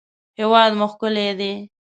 هېواد 0.39 0.71
مو 0.79 0.85
ښکلی 0.91 1.27
دی 1.39 1.53